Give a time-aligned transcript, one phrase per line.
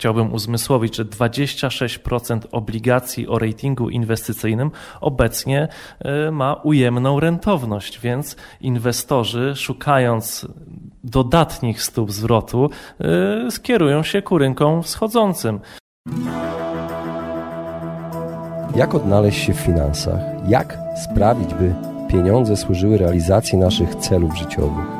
[0.00, 9.52] chciałbym uzmysłowić, że 26% obligacji o ratingu inwestycyjnym obecnie e, ma ujemną rentowność, więc inwestorzy
[9.56, 10.46] szukając
[11.04, 15.60] dodatnich stóp zwrotu e, skierują się ku rynkom wschodzącym.
[18.76, 20.20] Jak odnaleźć się w finansach?
[20.48, 21.74] Jak sprawić, by
[22.08, 24.99] pieniądze służyły realizacji naszych celów życiowych?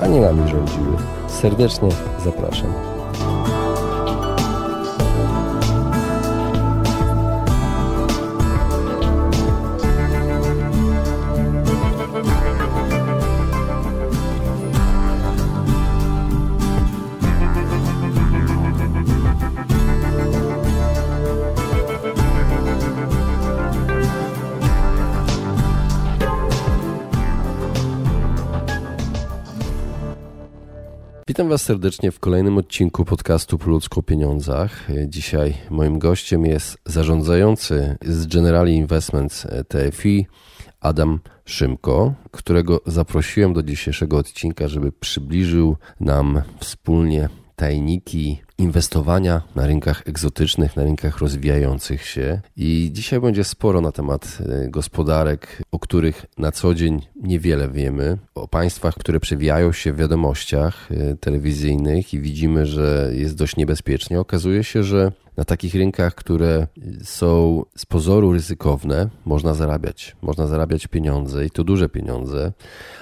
[0.00, 0.96] a nie nami rządziły.
[1.28, 1.88] Serdecznie
[2.24, 2.89] zapraszam.
[31.50, 34.88] Was serdecznie w kolejnym odcinku podcastu Po ludzku o pieniądzach.
[35.06, 40.26] Dzisiaj moim gościem jest zarządzający z Generali Investments TFI
[40.80, 50.02] Adam Szymko, którego zaprosiłem do dzisiejszego odcinka, żeby przybliżył nam wspólnie tajniki inwestowania na rynkach
[50.06, 52.40] egzotycznych, na rynkach rozwijających się.
[52.56, 58.18] I dzisiaj będzie sporo na temat e, gospodarek, o których na co dzień niewiele wiemy,
[58.34, 64.20] o państwach, które przewijają się w wiadomościach e, telewizyjnych i widzimy, że jest dość niebezpiecznie.
[64.20, 66.66] Okazuje się, że na takich rynkach, które
[67.04, 70.16] są z pozoru ryzykowne, można zarabiać.
[70.22, 72.52] Można zarabiać pieniądze i to duże pieniądze.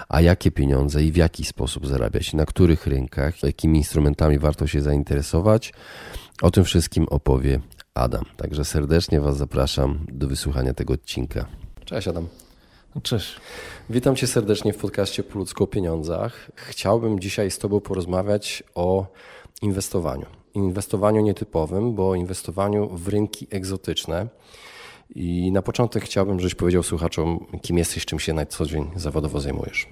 [0.08, 2.32] A jakie pieniądze i w jaki sposób zarabiać?
[2.32, 3.42] Na których rynkach?
[3.42, 5.72] Jakimi instrumentami warto się zainteresować?
[6.42, 7.60] O tym wszystkim opowie
[7.94, 8.24] Adam.
[8.36, 11.46] Także serdecznie Was zapraszam do wysłuchania tego odcinka.
[11.84, 12.28] Cześć Adam.
[13.02, 13.36] Cześć.
[13.90, 16.50] Witam Cię serdecznie w podcaście Po ludzku o pieniądzach.
[16.54, 19.06] Chciałbym dzisiaj z Tobą porozmawiać o
[19.62, 24.26] inwestowaniu inwestowaniu nietypowym, bo inwestowaniu w rynki egzotyczne.
[25.14, 29.40] I na początek chciałbym, żebyś powiedział słuchaczom, kim jesteś, czym się na co dzień zawodowo
[29.40, 29.88] zajmujesz.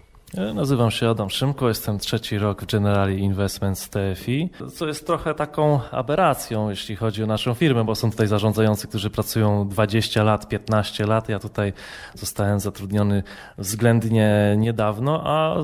[0.54, 5.80] Nazywam się Adam Szymko, jestem trzeci rok w Generali Investments TFI, co jest trochę taką
[5.90, 11.06] aberracją, jeśli chodzi o naszą firmę, bo są tutaj zarządzający, którzy pracują 20 lat, 15
[11.06, 11.28] lat.
[11.28, 11.72] Ja tutaj
[12.14, 13.22] zostałem zatrudniony
[13.58, 15.56] względnie niedawno, a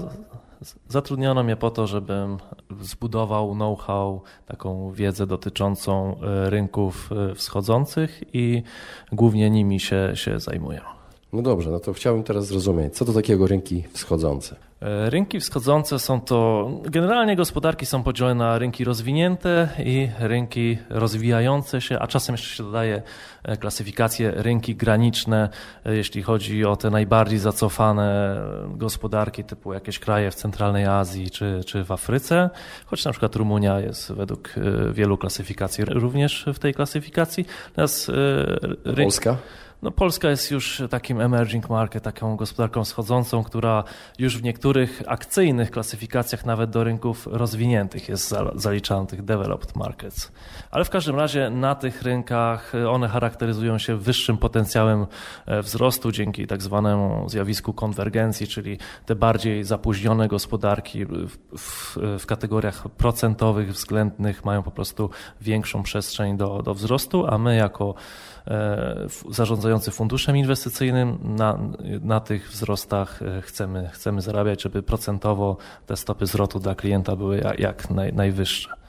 [0.88, 2.38] Zatrudniono mnie po to, żebym
[2.80, 8.62] zbudował know-how, taką wiedzę dotyczącą e, rynków e, wschodzących i
[9.12, 11.01] głównie nimi się, się zajmuję.
[11.32, 14.56] No dobrze, no to chciałbym teraz zrozumieć, co to takiego rynki wschodzące?
[14.80, 21.80] E, rynki wschodzące są to, generalnie gospodarki są podzielone na rynki rozwinięte i rynki rozwijające
[21.80, 23.02] się, a czasem jeszcze się dodaje
[23.42, 25.48] e, klasyfikację rynki graniczne,
[25.86, 28.36] e, jeśli chodzi o te najbardziej zacofane
[28.68, 32.50] gospodarki typu jakieś kraje w centralnej Azji czy, czy w Afryce,
[32.86, 34.54] choć na przykład Rumunia jest według
[34.92, 37.46] wielu klasyfikacji również w tej klasyfikacji.
[37.68, 38.10] Natomiast
[38.96, 39.36] Polska?
[39.82, 43.84] No Polska jest już takim emerging market, taką gospodarką schodzącą, która
[44.18, 50.32] już w niektórych akcyjnych klasyfikacjach nawet do rynków rozwiniętych jest zaliczana, tych developed markets.
[50.70, 55.06] Ale w każdym razie na tych rynkach one charakteryzują się wyższym potencjałem
[55.46, 62.26] e, wzrostu dzięki tak zwanemu zjawisku konwergencji, czyli te bardziej zapóźnione gospodarki w, w, w
[62.26, 65.10] kategoriach procentowych, względnych mają po prostu
[65.40, 67.94] większą przestrzeń do, do wzrostu, a my jako
[68.46, 71.18] E, zarządzający funduszem inwestycyjnym.
[71.22, 71.58] Na,
[72.00, 75.56] na tych wzrostach e, chcemy, chcemy zarabiać, żeby procentowo
[75.86, 78.81] te stopy zwrotu dla klienta były jak, naj, najwyższe.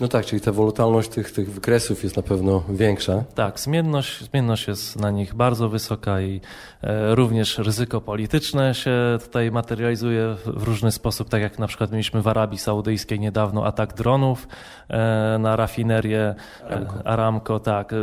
[0.00, 3.24] No tak, czyli ta wolutalność tych, tych wykresów jest na pewno większa.
[3.34, 6.40] Tak, zmienność, zmienność jest na nich bardzo wysoka i
[6.82, 12.22] e, również ryzyko polityczne się tutaj materializuje w różny sposób, tak jak na przykład mieliśmy
[12.22, 14.48] w Arabii Saudyjskiej niedawno atak dronów
[14.88, 16.34] e, na rafinerię
[16.68, 17.94] Aramco, Aramco tak,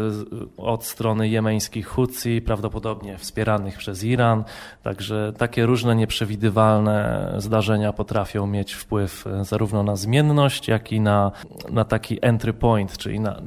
[0.58, 4.44] od strony jemeńskich Hutsi, prawdopodobnie wspieranych przez Iran.
[4.84, 11.32] Także takie różne nieprzewidywalne zdarzenia potrafią mieć wpływ zarówno na zmienność, jak i na
[11.72, 13.42] na taki entry point, czyli na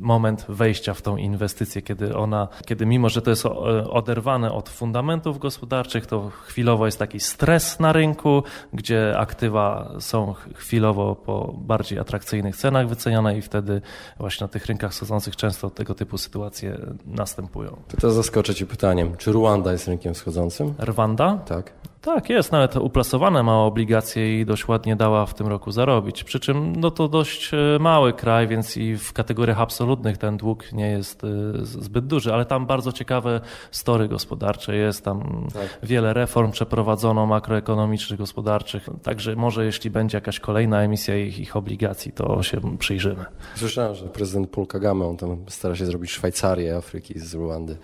[0.00, 3.46] moment wejścia w tą inwestycję, kiedy ona, kiedy mimo, że to jest
[3.90, 8.42] oderwane od fundamentów gospodarczych, to chwilowo jest taki stres na rynku,
[8.72, 13.80] gdzie aktywa są chwilowo po bardziej atrakcyjnych cenach wyceniane i wtedy
[14.18, 17.76] właśnie na tych rynkach schodzących często tego typu sytuacje następują.
[17.88, 19.16] To teraz zaskoczę Cię pytaniem.
[19.16, 20.74] Czy Ruanda jest rynkiem wschodzącym?
[20.78, 21.38] Rwanda?
[21.46, 21.72] Tak.
[22.00, 26.24] Tak, jest, nawet uplasowane ma obligacje i dość ładnie dała w tym roku zarobić.
[26.24, 30.72] Przy czym no to dość e, mały kraj, więc i w kategoriach absolutnych ten dług
[30.72, 31.28] nie jest e,
[31.62, 33.40] zbyt duży, ale tam bardzo ciekawe
[33.70, 35.78] story gospodarcze jest, tam tak.
[35.82, 42.12] wiele reform przeprowadzono makroekonomicznych, gospodarczych, także może jeśli będzie jakaś kolejna emisja ich, ich obligacji,
[42.12, 43.24] to się przyjrzymy.
[43.54, 47.78] Słyszałem, że prezydent Paul Kagame, on tam stara się zrobić Szwajcarię Afryki z Rwandy.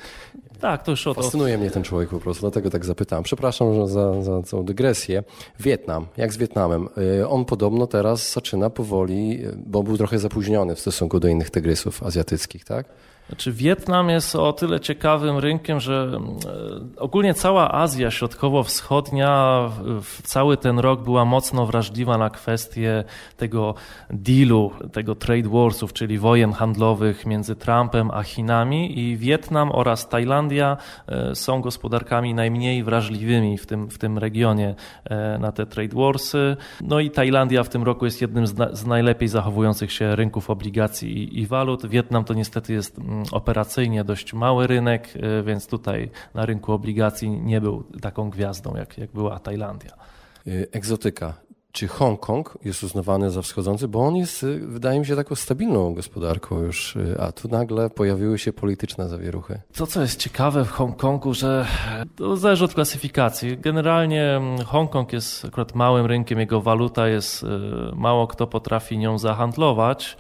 [0.61, 1.16] Tak, to już od...
[1.16, 3.22] Fascynuje mnie ten człowiek po prostu, dlatego tak zapytałem.
[3.22, 5.25] Przepraszam za, za tą dygresję.
[5.61, 6.89] Wietnam, jak z Wietnamem?
[7.21, 11.51] Y, on podobno teraz zaczyna powoli, y, bo był trochę zapóźniony w stosunku do innych
[11.51, 12.87] tygrysów azjatyckich, tak?
[13.29, 16.21] Znaczy Wietnam jest o tyle ciekawym rynkiem, że
[16.97, 19.61] e, ogólnie cała Azja Środkowo-Wschodnia
[20.23, 23.05] cały ten rok była mocno wrażliwa na kwestie
[23.37, 23.75] tego
[24.11, 30.76] dealu, tego trade warsów, czyli wojen handlowych między Trumpem a Chinami i Wietnam oraz Tajlandia
[31.06, 34.75] e, są gospodarkami najmniej wrażliwymi w tym, w tym regionie
[35.05, 36.56] e, na te trade warsy.
[36.81, 40.50] No i Tajlandia w tym roku jest jednym z, na, z najlepiej zachowujących się rynków
[40.50, 41.87] obligacji i, i walut.
[41.87, 42.99] Wietnam to niestety jest
[43.32, 48.99] operacyjnie dość mały rynek, y, więc tutaj na rynku obligacji nie był taką gwiazdą, jak,
[48.99, 49.93] jak była Tajlandia.
[50.46, 51.34] Y, egzotyka.
[51.72, 53.88] Czy Hongkong jest uznawany za wschodzący?
[53.88, 58.38] Bo on jest, y, wydaje mi się, taką stabilną gospodarką już, a tu nagle pojawiły
[58.38, 59.61] się polityczne zawieruchy.
[59.75, 61.66] To, co jest ciekawe w Hongkongu, że
[62.16, 63.58] to zależy od klasyfikacji.
[63.58, 67.46] Generalnie mm, Hongkong jest akurat małym rynkiem, jego waluta jest,
[67.96, 70.16] mało kto potrafi nią zahandlować.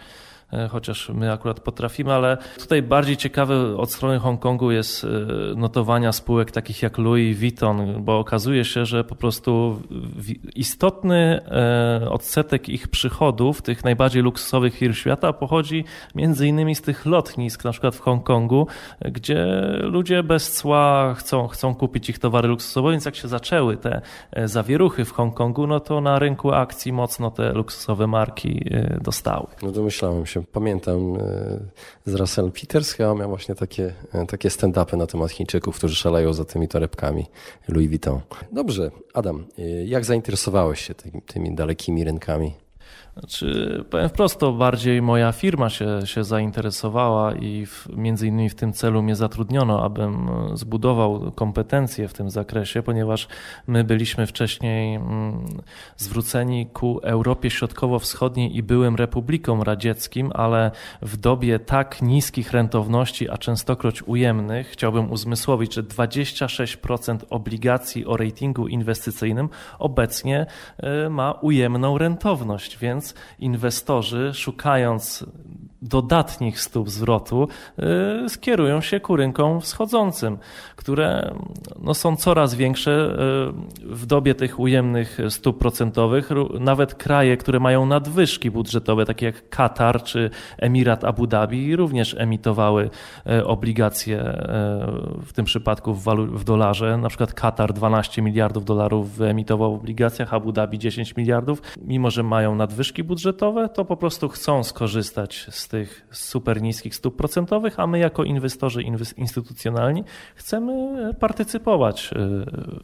[0.52, 5.08] E, chociaż my akurat potrafimy, ale tutaj bardziej ciekawe od strony Hongkongu jest e,
[5.56, 9.82] notowania spółek takich jak Louis Vuitton, bo okazuje się, że po prostu
[10.54, 17.06] istotny e, odsetek ich przychodów, tych najbardziej luksusowych firm świata pochodzi między innymi z tych
[17.06, 18.66] lotnisk, na przykład w Hongkongu,
[19.00, 19.46] gdzie
[19.82, 24.00] ludzie bez cła chcą, chcą kupić ich towary luksusowe, więc jak się zaczęły te
[24.44, 28.64] zawieruchy w Hongkongu, no to na rynku akcji mocno te luksusowe marki
[29.00, 29.46] dostały.
[29.62, 31.58] No domyślałem się pamiętam e,
[32.10, 36.32] z Russell Peters chyba miał właśnie takie, e, takie stand-upy na temat Chińczyków, którzy szaleją
[36.32, 37.26] za tymi torebkami
[37.68, 38.20] Louis Vuitton.
[38.52, 42.63] Dobrze, Adam, e, jak zainteresowałeś się tymi, tymi dalekimi rynkami?
[43.18, 48.54] Znaczy, powiem wprost, to bardziej moja firma się, się zainteresowała i w, między innymi w
[48.54, 53.28] tym celu mnie zatrudniono, abym zbudował kompetencje w tym zakresie, ponieważ
[53.66, 55.46] my byliśmy wcześniej mm,
[55.96, 60.70] zwróceni ku Europie Środkowo-Wschodniej i byłym republikom radzieckim, ale
[61.02, 68.68] w dobie tak niskich rentowności, a częstokroć ujemnych, chciałbym uzmysłowić, że 26% obligacji o ratingu
[68.68, 69.48] inwestycyjnym
[69.78, 70.46] obecnie
[71.06, 75.24] y, ma ujemną rentowność, więc inwestorzy szukając
[75.84, 77.48] dodatnich stóp zwrotu
[78.24, 80.38] y, skierują się ku rynkom wschodzącym,
[80.76, 81.34] które
[81.82, 86.30] no, są coraz większe y, w dobie tych ujemnych stóp procentowych.
[86.60, 92.90] Nawet kraje, które mają nadwyżki budżetowe, takie jak Katar czy Emirat Abu Dhabi, również emitowały
[93.30, 94.44] y, obligacje
[95.26, 96.04] w tym przypadku w,
[96.34, 96.96] w dolarze.
[96.96, 101.62] Na przykład Katar 12 miliardów dolarów wyemitował w obligacjach, Abu Dhabi 10 miliardów.
[101.82, 107.16] Mimo, że mają nadwyżki budżetowe, to po prostu chcą skorzystać z tych super niskich stóp
[107.16, 108.82] procentowych, a my jako inwestorzy
[109.16, 112.16] instytucjonalni chcemy partycypować e,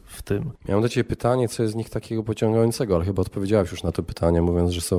[0.05, 0.51] w tym.
[0.67, 3.91] Miałem do Ciebie pytanie, co jest z nich takiego pociągającego, ale chyba odpowiedziałeś już na
[3.91, 4.97] to pytanie, mówiąc, że są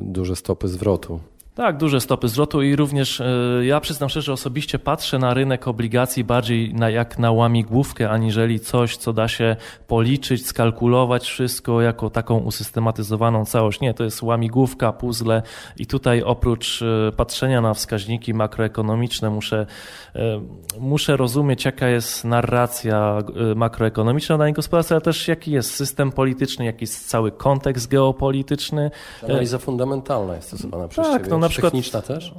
[0.00, 1.20] duże stopy zwrotu.
[1.58, 3.26] Tak, duże stopy zwrotu i również e,
[3.62, 8.96] ja przyznam szczerze, osobiście patrzę na rynek obligacji bardziej na, jak na łamigłówkę, aniżeli coś,
[8.96, 13.80] co da się policzyć, skalkulować wszystko jako taką usystematyzowaną całość.
[13.80, 15.42] Nie, to jest łamigłówka, puzzle
[15.76, 19.66] i tutaj oprócz e, patrzenia na wskaźniki makroekonomiczne muszę,
[20.14, 20.40] e,
[20.80, 23.18] muszę rozumieć, jaka jest narracja
[23.56, 28.90] makroekonomiczna na danej gospodarce, ale też jaki jest system polityczny, jaki jest cały kontekst geopolityczny.
[29.24, 31.30] Analiza fundamentalna jest stosowana przez tak, Ciebie.
[31.30, 32.32] No, przykład techniczna też?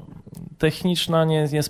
[0.60, 1.62] Techniczna nie, nie,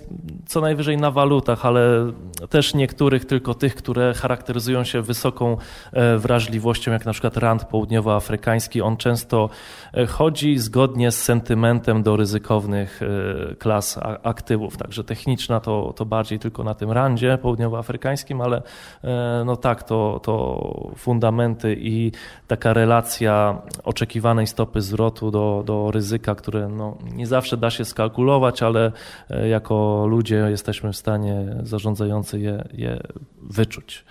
[0.46, 2.12] co najwyżej na walutach, ale
[2.48, 5.56] też niektórych, tylko tych, które charakteryzują się wysoką
[5.92, 8.82] e, wrażliwością, jak na przykład rand południowoafrykański.
[8.82, 9.50] On często
[9.94, 16.38] e, chodzi zgodnie z sentymentem do ryzykownych e, klas aktywów, także techniczna to, to bardziej
[16.38, 18.62] tylko na tym randzie południowoafrykańskim, ale
[19.44, 22.12] no tak, to, to fundamenty i
[22.46, 28.62] taka relacja oczekiwanej stopy zwrotu do, do ryzyka, które no, nie zawsze da się skalkulować,
[28.62, 28.79] ale
[29.48, 33.00] jako ludzie jesteśmy w stanie zarządzający je, je
[33.42, 34.04] wyczuć.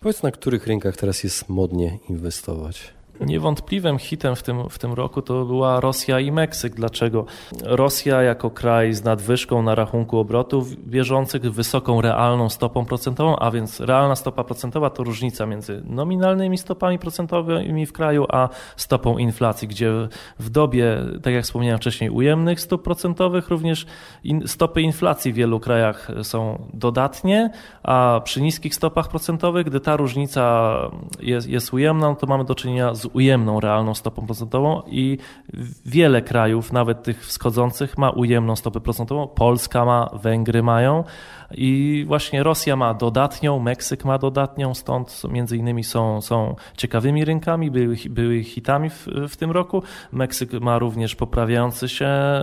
[0.00, 2.92] Powiedz, na których rynkach teraz jest modnie inwestować?
[3.26, 6.74] Niewątpliwym hitem w tym, w tym roku to była Rosja i Meksyk.
[6.74, 7.24] Dlaczego?
[7.62, 13.80] Rosja jako kraj z nadwyżką na rachunku obrotów bieżących wysoką realną stopą procentową, a więc
[13.80, 19.92] realna stopa procentowa to różnica między nominalnymi stopami procentowymi w kraju, a stopą inflacji, gdzie
[20.38, 23.86] w dobie, tak jak wspomniałem wcześniej, ujemnych stóp procentowych również
[24.24, 27.50] in, stopy inflacji w wielu krajach są dodatnie,
[27.82, 30.72] a przy niskich stopach procentowych, gdy ta różnica
[31.20, 35.18] jest, jest ujemna, to mamy do czynienia z ujemną realną stopą procentową i
[35.86, 39.28] wiele krajów, nawet tych wschodzących, ma ujemną stopę procentową.
[39.28, 41.04] Polska ma, Węgry mają.
[41.54, 47.70] I właśnie Rosja ma dodatnią, Meksyk ma dodatnią, stąd między innymi są, są ciekawymi rynkami,
[47.70, 49.82] były, były hitami w, w tym roku.
[50.12, 52.42] Meksyk ma również poprawiający się e,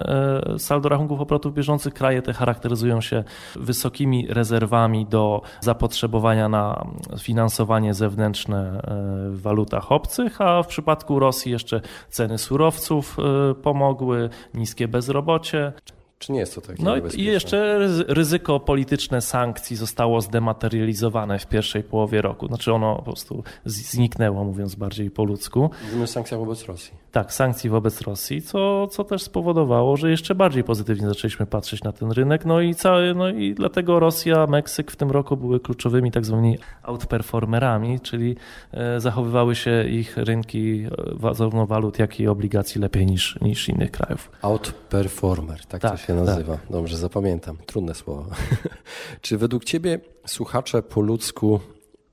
[0.58, 1.94] saldo rachunków obrotów bieżących.
[1.94, 3.24] Kraje te charakteryzują się
[3.56, 6.86] wysokimi rezerwami do zapotrzebowania na
[7.20, 14.30] finansowanie zewnętrzne e, w walutach obcych, a w przypadku Rosji jeszcze ceny surowców e, pomogły,
[14.54, 15.74] niskie bezrobocie.
[16.20, 21.84] Czy nie jest to takie No i jeszcze ryzyko polityczne sankcji zostało zdematerializowane w pierwszej
[21.84, 22.48] połowie roku.
[22.48, 25.70] Znaczy ono po prostu zniknęło, mówiąc bardziej po ludzku.
[25.86, 26.94] Mówimy o sankcjach wobec Rosji.
[27.12, 31.92] Tak, sankcji wobec Rosji, co, co też spowodowało, że jeszcze bardziej pozytywnie zaczęliśmy patrzeć na
[31.92, 32.46] ten rynek.
[32.46, 36.58] No i, cały, no i dlatego Rosja, Meksyk w tym roku były kluczowymi tak zwanymi
[36.84, 38.36] outperformerami, czyli
[38.72, 40.86] e, zachowywały się ich rynki
[41.24, 44.32] e, zarówno walut, jak i obligacji lepiej niż, niż innych krajów.
[44.42, 46.58] Outperformer, tak, tak się nazywa.
[46.58, 46.66] Tak.
[46.70, 47.58] Dobrze, zapamiętam.
[47.66, 48.26] Trudne słowo.
[49.22, 51.60] Czy według Ciebie słuchacze po ludzku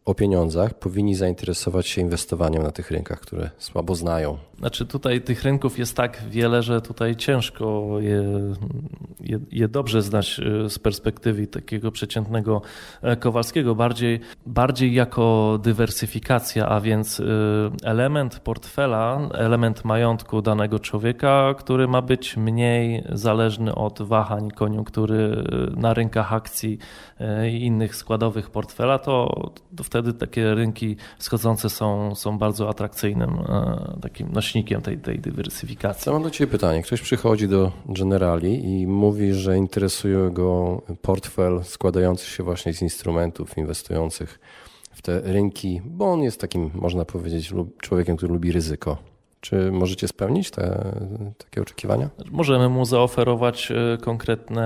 [0.06, 4.38] o pieniądzach powinni zainteresować się inwestowaniem na tych rynkach, które słabo znają.
[4.58, 8.24] Znaczy tutaj tych rynków jest tak wiele, że tutaj ciężko je,
[9.20, 12.62] je, je, dobrze znać e, z perspektywy takiego przeciętnego
[13.02, 17.24] e, Kowalskiego, bardziej, bardziej jako dywersyfikacja, a więc e,
[17.82, 25.44] element portfela, element majątku danego człowieka, który ma być mniej zależny od wahań koniunktury
[25.76, 26.78] na rynkach akcji
[27.50, 33.30] i innych składowych portfela, to, to wtedy takie rynki wschodzące są, są bardzo atrakcyjnym
[34.02, 36.10] takim nośnikiem tej, tej dywersyfikacji.
[36.10, 36.82] Ja mam do Ciebie pytanie.
[36.82, 43.58] Ktoś przychodzi do Generali i mówi, że interesuje go portfel składający się właśnie z instrumentów
[43.58, 44.40] inwestujących
[44.90, 49.15] w te rynki, bo on jest takim, można powiedzieć, człowiekiem, który lubi ryzyko.
[49.40, 50.94] Czy możecie spełnić te,
[51.38, 52.10] takie oczekiwania?
[52.30, 54.62] Możemy mu zaoferować e, konkretne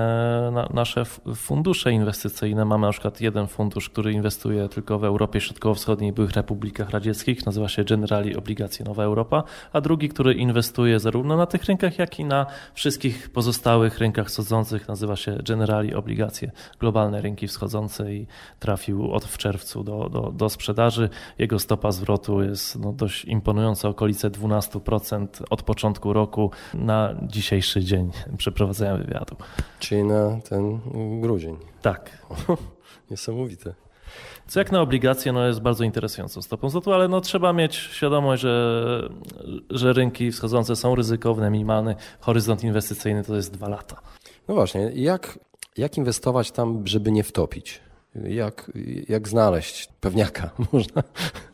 [0.53, 2.65] na, nasze fundusze inwestycyjne.
[2.65, 7.45] Mamy na przykład jeden fundusz, który inwestuje tylko w Europie Środkowo-Wschodniej i byłych republikach radzieckich,
[7.45, 12.19] nazywa się Generali Obligacje Nowa Europa, a drugi, który inwestuje zarówno na tych rynkach, jak
[12.19, 18.27] i na wszystkich pozostałych rynkach wschodzących, nazywa się Generali Obligacje Globalne Rynki Wschodzące i
[18.59, 21.09] trafił od w czerwcu do, do, do sprzedaży.
[21.39, 27.83] Jego stopa zwrotu jest no, dość imponująca, okolice 12 12% od początku roku na dzisiejszy
[27.83, 29.35] dzień przeprowadzenia wywiadu.
[29.79, 30.79] Czyli na ten
[31.21, 31.57] grudzień.
[31.81, 32.25] Tak.
[33.11, 33.73] Niesamowite.
[34.47, 38.41] Co jak na obligacje no jest bardzo interesującą stopą zwrotu, ale no trzeba mieć świadomość,
[38.41, 39.09] że,
[39.69, 44.01] że rynki wschodzące są ryzykowne, minimalny horyzont inwestycyjny to jest dwa lata.
[44.47, 45.39] No właśnie, jak,
[45.77, 47.81] jak inwestować tam, żeby nie wtopić?
[48.15, 48.71] Jak,
[49.09, 51.03] jak znaleźć pewniaka można?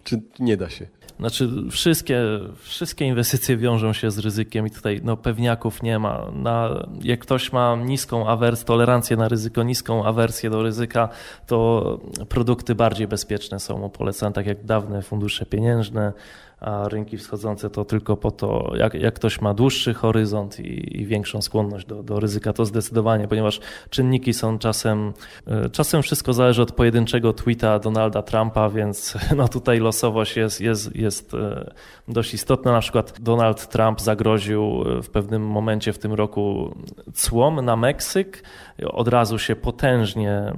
[0.04, 0.88] Czy nie da się?
[1.20, 2.22] Znaczy wszystkie,
[2.62, 6.32] wszystkie inwestycje wiążą się z ryzykiem i tutaj no, pewniaków nie ma.
[6.34, 11.10] Na, jak ktoś ma niską awersję, tolerancję na ryzyko, niską awersję do ryzyka,
[11.48, 16.14] to produkty bardziej bezpieczne są mu polecane, tak jak dawne fundusze pieniężne,
[16.60, 21.06] a rynki wschodzące to tylko po to, jak, jak ktoś ma dłuższy horyzont i, i,
[21.06, 23.60] większą skłonność do, do ryzyka, to zdecydowanie, ponieważ
[23.90, 25.14] czynniki są czasem,
[25.48, 30.96] e, czasem wszystko zależy od pojedynczego tweeta Donalda Trumpa, więc no tutaj losowość jest, jest,
[30.96, 31.72] jest e,
[32.08, 32.72] dość istotna.
[32.72, 36.76] Na przykład Donald Trump zagroził e, w pewnym momencie w tym roku
[37.14, 38.44] cłom na Meksyk,
[38.84, 40.54] od razu się potężnie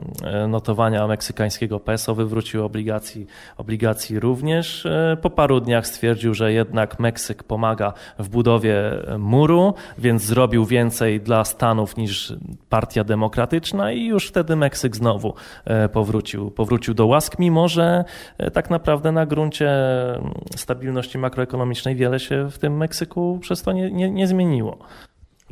[0.48, 3.28] notowania meksykańskiego peso wywróciły obligacji,
[3.58, 4.88] obligacji również.
[5.22, 8.76] Po paru dniach stwierdził, że jednak Meksyk pomaga w budowie
[9.18, 12.34] muru, więc zrobił więcej dla Stanów niż
[12.70, 15.34] Partia Demokratyczna i już wtedy Meksyk znowu
[15.66, 18.06] e, powrócił, powrócił do łask, mimo że
[18.38, 19.70] e, tak naprawdę na gruncie
[20.56, 24.78] stabilności makroekonomicznej wiele się w tym Meksyku przez to nie, nie, nie zmieniło.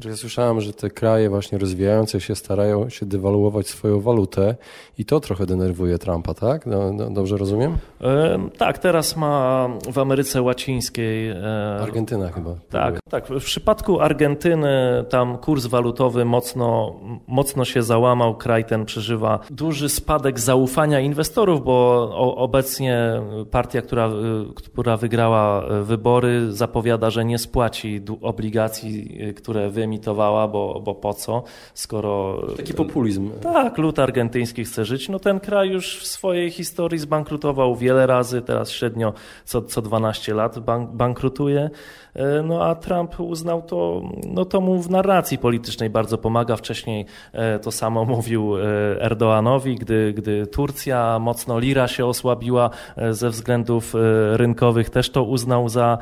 [0.06, 4.56] Ja słyszałem, że te kraje właśnie rozwijające się starają się dewaluować swoją walutę
[4.98, 6.66] i to trochę denerwuje Trumpa, tak?
[6.66, 7.78] No, no, dobrze rozumiem?
[8.02, 11.30] E, tak, teraz ma w Ameryce Łacińskiej.
[11.30, 12.56] E, Argentyna chyba.
[12.70, 13.28] Tak, tak.
[13.28, 16.96] W przypadku Argentyny tam kurs walutowy mocno,
[17.28, 18.36] mocno się załamał.
[18.36, 24.10] Kraj ten przeżywa duży spadek zaufania inwestorów, bo obecnie partia, która,
[24.56, 31.44] która wygrała wybory, zapowiada, że nie spłaci obligacji, które wy wyemitowała, bo, bo po co,
[31.74, 32.42] skoro...
[32.58, 33.32] Taki populizm.
[33.44, 35.10] Tak, lud argentyński chce żyć.
[35.10, 39.14] No ten kraj już w swojej historii zbankrutował wiele razy, teraz średnio
[39.46, 41.70] co, co 12 lat bank, bankrutuje.
[42.18, 46.56] E, no a Trump uznał to, no to mu w narracji politycznej bardzo pomaga.
[46.56, 48.62] Wcześniej e, to samo mówił e,
[49.02, 52.70] Erdoğanowi, gdy, gdy Turcja mocno lira się osłabiła
[53.12, 53.94] ze względów
[54.34, 55.98] rynkowych, też to uznał za,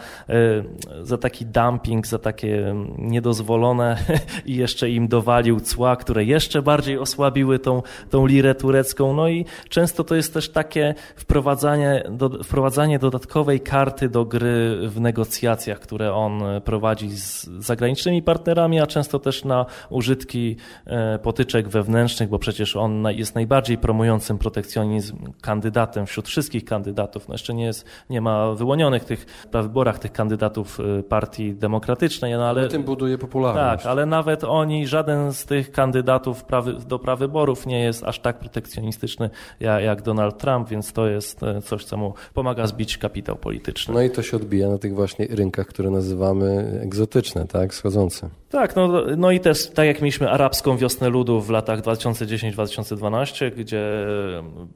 [1.02, 3.98] za taki dumping, za takie niedozwolone
[4.46, 9.14] i jeszcze im dowalił cła, które jeszcze bardziej osłabiły tą, tą lirę turecką.
[9.14, 15.02] No i często to jest też takie wprowadzanie, do, wprowadzanie dodatkowej karty do gry w
[15.02, 21.20] negocjacjach, które które on e, prowadzi z zagranicznymi partnerami, a często też na użytki e,
[21.20, 27.28] potyczek wewnętrznych, bo przecież on jest najbardziej promującym protekcjonizm kandydatem wśród wszystkich kandydatów.
[27.28, 32.34] No jeszcze nie, jest, nie ma wyłonionych tych na wyborach tych kandydatów e, partii demokratycznej,
[32.34, 32.68] no ale...
[32.68, 33.84] tym buduje popularność.
[33.84, 38.40] Tak, ale nawet oni, żaden z tych kandydatów prawy, do prawyborów nie jest aż tak
[38.40, 43.94] protekcjonistyczny jak, jak Donald Trump, więc to jest coś, co mu pomaga zbić kapitał polityczny.
[43.94, 48.30] No i to się odbija na tych właśnie rynkach, które nazywamy egzotyczne, tak, schodzące.
[48.50, 54.06] Tak, no, no i też tak jak mieliśmy arabską wiosnę ludów w latach 2010-2012, gdzie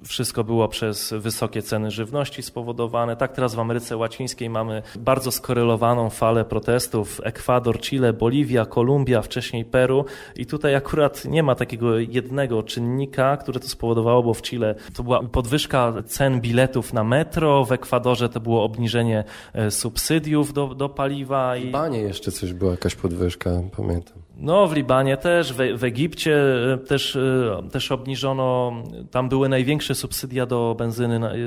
[0.05, 6.09] wszystko było przez wysokie ceny żywności spowodowane, tak teraz w Ameryce Łacińskiej mamy bardzo skorelowaną
[6.09, 7.21] falę protestów.
[7.23, 13.59] Ekwador, Chile, Boliwia, Kolumbia, wcześniej Peru i tutaj akurat nie ma takiego jednego czynnika, który
[13.59, 18.39] to spowodowało, bo w Chile to była podwyżka cen biletów na metro, w Ekwadorze to
[18.39, 19.23] było obniżenie
[19.53, 21.08] e, subsydiów do, do paliwa.
[21.11, 21.61] I...
[21.61, 24.17] W Libanie jeszcze coś była, jakaś podwyżka, pamiętam.
[24.41, 26.35] No, w Libanie też, w, Egipcie
[26.73, 28.73] e, też, e, też obniżono,
[29.11, 31.37] tam były największe subsydia do benzyny na, e,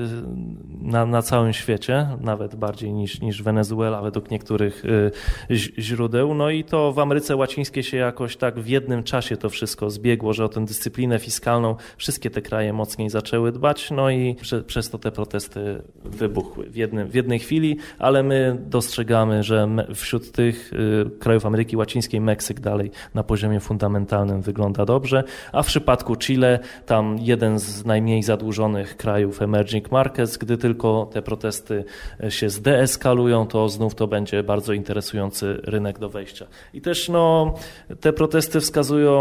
[0.83, 4.83] na, na, całym świecie, nawet bardziej niż, niż Wenezuela według niektórych
[5.79, 6.35] źródeł.
[6.35, 10.33] No i to w Ameryce Łacińskiej się jakoś tak w jednym czasie to wszystko zbiegło,
[10.33, 14.91] że o tę dyscyplinę fiskalną wszystkie te kraje mocniej zaczęły dbać, no i prze, przez
[14.91, 20.73] to te protesty wybuchły w, jednym, w jednej chwili, ale my dostrzegamy, że wśród tych
[21.19, 26.59] krajów Ameryki Łacińskiej Meksyk dalej dalej na poziomie fundamentalnym wygląda dobrze, a w przypadku Chile
[26.87, 31.85] tam jeden z najmniej zadłużonych krajów emerging markets, gdy tylko te protesty
[32.25, 36.47] e, się zdeeskalują, to znów to będzie bardzo interesujący rynek do wejścia.
[36.75, 37.55] I też no,
[38.01, 39.13] te protesty wskazują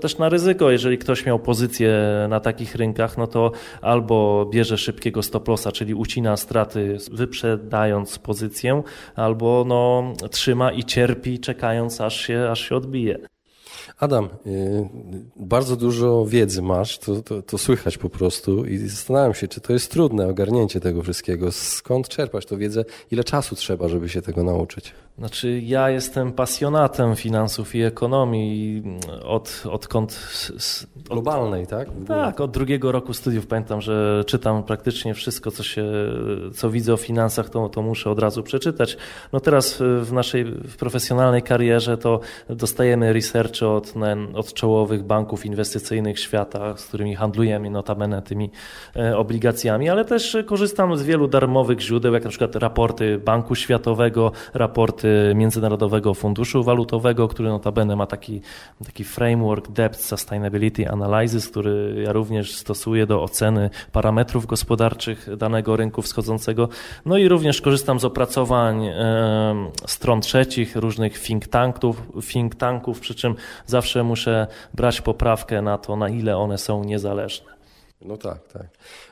[0.00, 1.92] też na ryzyko, jeżeli ktoś miał pozycję
[2.28, 8.82] na takich rynkach, no to albo bierze szybkiego stop lossa, czyli ucina straty wyprzedając pozycję,
[9.16, 13.18] albo no, trzyma i cierpi czekając aż się, aż się odbije.
[13.98, 14.88] Adam, y,
[15.36, 19.72] bardzo dużo wiedzy masz, to, to, to, słychać po prostu i zastanawiam się, czy to
[19.72, 21.52] jest trudne ogarnięcie tego wszystkiego.
[21.52, 22.84] Skąd czerpać tę wiedzę?
[23.10, 24.92] Ile czasu trzeba, żeby się tego nauczyć?
[25.18, 28.82] Znaczy, ja jestem pasjonatem finansów i ekonomii
[29.24, 30.28] od, odkąd.
[30.96, 31.88] Od, Globalnej, tak?
[32.06, 35.84] Tak, od drugiego roku studiów pamiętam, że czytam praktycznie wszystko, co, się,
[36.54, 38.96] co widzę o finansach, to, to muszę od razu przeczytać.
[39.32, 43.94] No teraz w naszej w profesjonalnej karierze to dostajemy researchy od,
[44.34, 48.50] od czołowych banków inwestycyjnych świata, z którymi handlujemy notabene tymi
[48.96, 54.32] e, obligacjami, ale też korzystam z wielu darmowych źródeł, jak na przykład raporty Banku Światowego,
[54.54, 55.03] raporty
[55.34, 58.40] Międzynarodowego Funduszu Walutowego, który notabene ma taki,
[58.84, 66.02] taki framework Debt Sustainability Analysis, który ja również stosuję do oceny parametrów gospodarczych danego rynku
[66.02, 66.68] wschodzącego.
[67.06, 68.88] No i również korzystam z opracowań
[69.86, 73.34] stron trzecich, różnych think tanków, think tanków, przy czym
[73.66, 77.54] zawsze muszę brać poprawkę na to, na ile one są niezależne.
[78.00, 78.66] No tak, tak.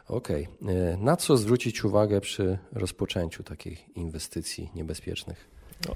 [0.09, 0.49] Okej.
[0.63, 0.75] Okay.
[0.75, 5.52] E, na co zwrócić uwagę przy rozpoczęciu takich inwestycji niebezpiecznych?
[5.89, 5.95] No,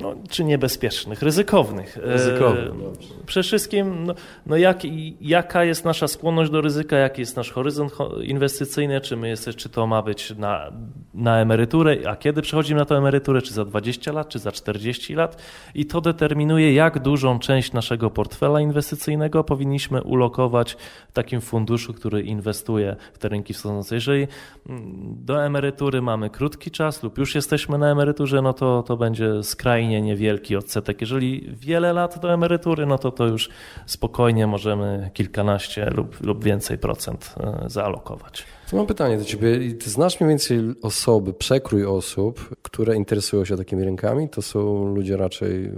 [0.00, 1.96] no, czy niebezpiecznych, ryzykownych.
[1.96, 3.10] Ryzykownych.
[3.22, 4.14] E, przede wszystkim, no,
[4.46, 4.82] no jak,
[5.20, 9.68] jaka jest nasza skłonność do ryzyka, jaki jest nasz horyzont inwestycyjny, czy, my jest, czy
[9.68, 10.72] to ma być na,
[11.14, 15.14] na emeryturę, a kiedy przechodzimy na tę emeryturę, czy za 20 lat, czy za 40
[15.14, 15.42] lat.
[15.74, 20.76] I to determinuje, jak dużą część naszego portfela inwestycyjnego powinniśmy ulokować
[21.08, 23.94] w takim funduszu, który inwestuje w te rynki wschodzące.
[23.94, 24.26] Jeżeli
[24.68, 29.42] mm, do emerytury mamy krótki czas lub już jesteśmy na emeryturze, no to to będzie
[29.42, 31.00] skrajnie niewielki odsetek.
[31.00, 33.48] Jeżeli wiele lat do emerytury, no to to już
[33.86, 38.44] spokojnie możemy kilkanaście lub, lub więcej procent e, zaalokować.
[38.70, 39.58] To mam pytanie do Ciebie.
[39.84, 44.28] Znasz mniej więcej osoby, przekrój osób, które interesują się takimi rynkami?
[44.28, 45.72] To są ludzie raczej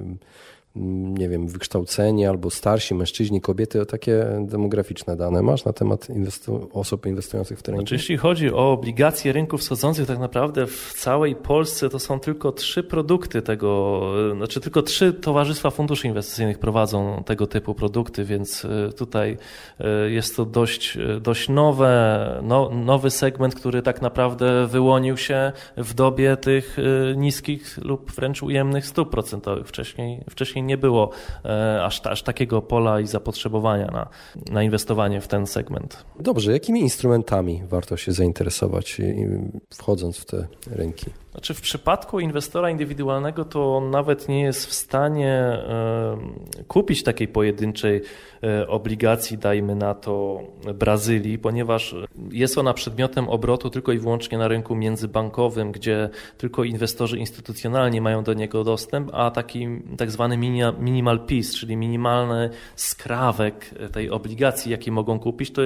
[1.19, 7.07] nie wiem, wykształceni albo starsi mężczyźni, kobiety, takie demograficzne dane masz na temat inwestu osób
[7.07, 7.83] inwestujących w te rynki?
[7.83, 12.53] Znaczy, jeśli chodzi o obligacje rynków wschodzących, tak naprawdę w całej Polsce to są tylko
[12.53, 14.01] trzy produkty tego,
[14.37, 19.37] znaczy tylko trzy towarzystwa funduszy inwestycyjnych prowadzą tego typu produkty, więc e, tutaj
[19.81, 25.53] e, jest to dość, e, dość nowe, no, nowy segment, który tak naprawdę wyłonił się
[25.77, 26.77] w dobie tych
[27.17, 29.69] niskich lub wręcz ujemnych stóp procentowych.
[29.69, 31.11] Wcześniej, wcześniej nie było
[31.44, 34.09] e, aż, aż takiego pola i zapotrzebowania na,
[34.52, 36.05] na inwestowanie w ten segment.
[36.20, 39.00] Dobrze, jakimi instrumentami warto się zainteresować
[39.74, 41.07] wchodząc w te rynki?
[41.37, 45.59] Znaczy w przypadku inwestora indywidualnego to on nawet nie jest w stanie
[46.68, 48.03] kupić takiej pojedynczej
[48.42, 50.42] e, obligacji, dajmy na to
[50.75, 51.94] Brazylii, ponieważ
[52.31, 58.25] jest ona przedmiotem obrotu tylko i wyłącznie na rynku międzybankowym, gdzie tylko inwestorzy instytucjonalni mają
[58.25, 59.68] do niego dostęp, a taki
[59.99, 60.38] tak zwany
[60.79, 65.62] minimal piece, czyli minimalny skrawek tej obligacji, jaki mogą kupić, to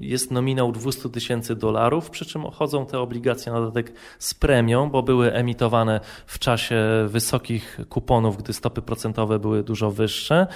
[0.00, 4.97] jest nominał 200 tysięcy dolarów, przy czym chodzą te obligacje na dodatek z premią, bo
[5.02, 10.46] były emitowane w czasie wysokich kuponów, gdy stopy procentowe były dużo wyższe,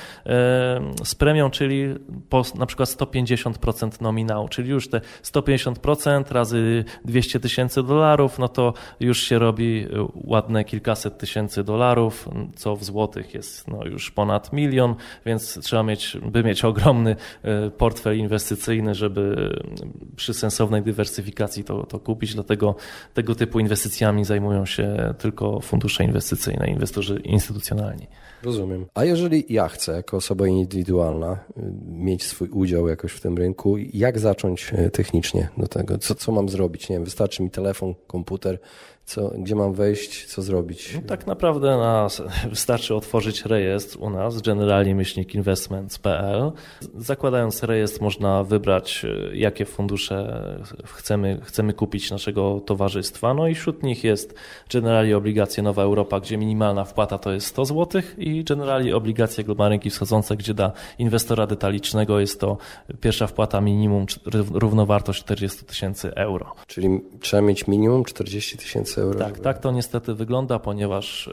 [1.04, 1.94] z premią, czyli
[2.28, 8.74] po na przykład 150% nominału, czyli już te 150% razy 200 tysięcy dolarów, no to
[9.00, 14.94] już się robi ładne kilkaset tysięcy dolarów, co w złotych jest no już ponad milion,
[15.26, 19.52] więc trzeba mieć, by mieć ogromny e, portfel inwestycyjny, żeby
[20.16, 22.74] przy sensownej dywersyfikacji to, to kupić, dlatego
[23.14, 28.06] tego typu inwestycjami zajmują się tylko fundusze inwestycyjne, inwestorzy instytucjonalni.
[28.42, 28.86] Rozumiem.
[28.94, 33.76] A jeżeli ja chcę, jako osoba indywidualna, y, mieć swój udział jakoś w tym rynku,
[33.78, 35.98] jak zacząć y, technicznie do tego?
[35.98, 36.88] Co, co mam zrobić?
[36.88, 38.58] Nie wiem, wystarczy mi telefon, komputer,
[39.04, 40.94] co, gdzie mam wejść, co zrobić?
[40.94, 46.52] No, tak naprawdę nas, wystarczy otworzyć rejestr u nas, generali-investments.pl.
[46.96, 50.42] Zakładając rejestr można wybrać, e, jakie fundusze
[50.84, 53.34] chcemy, chcemy kupić naszego towarzystwa.
[53.34, 54.34] No i wśród nich jest
[54.72, 59.72] Generali Obligacje Nowa Europa, gdzie minimalna wpłata to jest 100 zł i Generali Obligacje Globalne
[59.72, 62.58] Rynki Wschodzące, gdzie dla inwestora detalicznego jest to
[63.00, 64.06] pierwsza wpłata minimum
[64.52, 66.54] równowartość 40 tysięcy euro.
[66.66, 69.18] Czyli trzeba mieć minimum 40 tysięcy tysięcy euro.
[69.18, 71.32] Tak, tak to niestety wygląda, ponieważ e,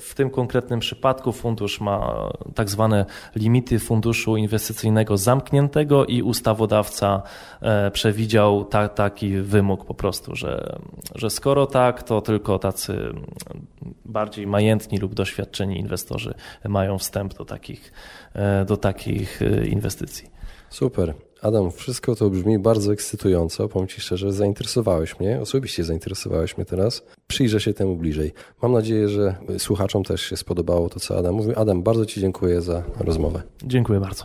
[0.00, 7.22] w tym konkretnym przypadku fundusz ma tak zwane limity funduszu inwestycyjnego zamkniętego i ustawodawca
[7.60, 10.78] e, przewidział ta, taki wymóg po prostu, że,
[11.14, 13.14] że skoro tak, to tylko tacy
[14.04, 16.34] bardziej majętni lub doświadczeni inwestorzy
[16.68, 17.92] mają wstęp do takich,
[18.34, 19.40] e, do takich
[19.70, 20.30] inwestycji.
[20.70, 21.14] Super.
[21.44, 23.68] Adam, wszystko to brzmi bardzo ekscytująco.
[23.68, 27.02] Powiem Ci szczerze, zainteresowałeś mnie, osobiście zainteresowałeś mnie teraz.
[27.26, 28.32] Przyjrzę się temu bliżej.
[28.62, 31.52] Mam nadzieję, że słuchaczom też się spodobało to, co Adam mówił.
[31.56, 33.42] Adam, bardzo Ci dziękuję za rozmowę.
[33.64, 34.24] Dziękuję bardzo.